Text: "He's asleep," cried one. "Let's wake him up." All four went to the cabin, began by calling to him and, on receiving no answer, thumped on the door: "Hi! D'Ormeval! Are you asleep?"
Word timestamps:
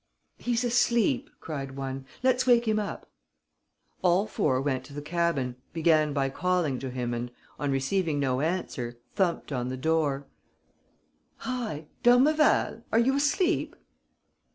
"He's 0.39 0.63
asleep," 0.63 1.29
cried 1.39 1.75
one. 1.75 2.07
"Let's 2.23 2.47
wake 2.47 2.67
him 2.67 2.79
up." 2.79 3.07
All 4.01 4.25
four 4.25 4.59
went 4.59 4.83
to 4.85 4.93
the 4.95 5.01
cabin, 5.03 5.57
began 5.73 6.11
by 6.11 6.27
calling 6.31 6.79
to 6.79 6.89
him 6.89 7.13
and, 7.13 7.29
on 7.59 7.69
receiving 7.69 8.19
no 8.19 8.39
answer, 8.41 8.97
thumped 9.13 9.51
on 9.51 9.69
the 9.69 9.77
door: 9.77 10.25
"Hi! 11.45 11.85
D'Ormeval! 12.01 12.81
Are 12.91 12.97
you 12.99 13.15
asleep?" 13.15 13.75